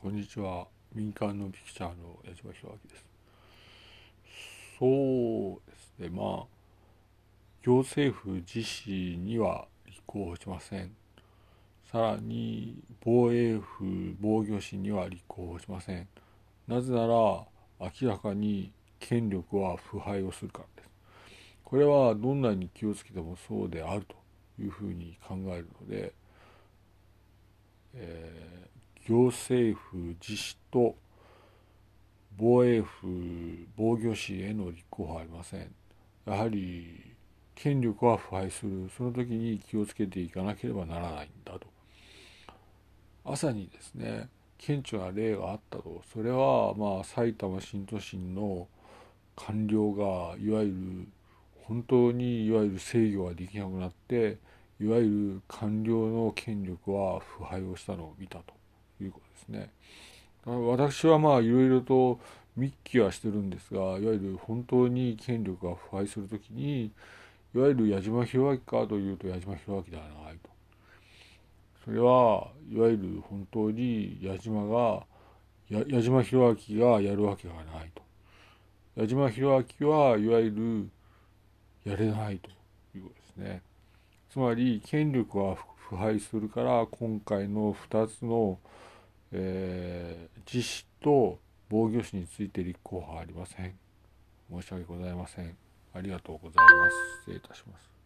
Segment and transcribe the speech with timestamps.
[0.00, 0.68] こんにちは。
[0.94, 3.04] 民間のピクチャーの矢島弘明です。
[4.78, 6.46] そうですね、まあ、
[7.64, 10.92] 行政府自身には立候補しません。
[11.90, 16.06] さらに、防衛府防御士には立候補しません。
[16.68, 17.48] なぜなら、明
[18.02, 18.70] らかに
[19.00, 20.90] 権力は腐敗をするからです。
[21.64, 24.14] これはどんなに気をつけてもそうであると
[24.62, 26.14] いうふうに考えるので、
[27.94, 28.57] えー
[29.08, 30.94] 行政府自治と
[32.36, 35.74] 防衛府防御士への立候補はありません。
[36.26, 37.16] やはり
[37.54, 38.90] 権力は腐敗する。
[38.94, 41.66] その時に気をつけていかなければならないんだと。
[43.24, 46.02] 朝にですね顕著な例があったと。
[46.12, 48.68] それはまあ埼玉新都心の
[49.34, 51.08] 官僚がいわゆる
[51.62, 54.36] 本当にいわゆる制御ができなくなって
[54.78, 58.58] いわゆる官僚の権力は腐敗をしたのを見たと。
[59.04, 59.70] いうことですね。
[60.44, 62.18] 私はまあいろいろと
[62.56, 66.90] 密記はしてるんですがいわゆる本当に権力が腐敗する時に
[67.54, 70.50] いわゆる矢島弘明かというと矢島弘明ではないと。
[71.84, 75.06] それはいわゆる本当に矢島が
[75.68, 78.02] 矢島弘明がやるわけがないと。
[78.96, 82.50] 矢島弘明はいわゆるやれないと
[82.96, 83.62] いうことですね。
[84.30, 88.58] つまり権力は腐敗するから今回の2つの
[89.32, 91.38] えー、実施と
[91.68, 93.74] 防御士について立候補はありません。
[94.50, 95.56] 申し訳ございません。
[95.94, 96.96] ありがとうございます。
[97.20, 97.97] 失礼いたします。